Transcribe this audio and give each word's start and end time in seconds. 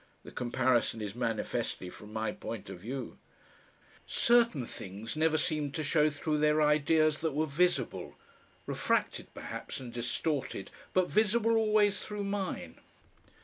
(The 0.23 0.31
comparison 0.31 0.99
is 0.99 1.13
manifestly 1.13 1.91
from 1.91 2.11
my 2.11 2.31
point 2.31 2.71
of 2.71 2.79
view.) 2.79 3.19
Certain 4.07 4.65
things 4.65 5.15
never 5.15 5.37
seemed 5.37 5.75
to 5.75 5.83
show 5.83 6.09
through 6.09 6.39
their 6.39 6.59
ideas 6.59 7.19
that 7.19 7.33
were 7.35 7.45
visible, 7.45 8.15
refracted 8.65 9.31
perhaps 9.35 9.79
and 9.79 9.93
distorted, 9.93 10.71
but 10.93 11.07
visible 11.11 11.55
always 11.55 12.03
through 12.03 12.23
mine. 12.23 12.79